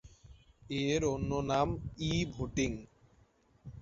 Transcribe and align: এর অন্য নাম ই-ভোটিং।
এর 0.81 1.01
অন্য 1.05 1.31
নাম 1.41 1.67
ই-ভোটিং। 2.09 2.71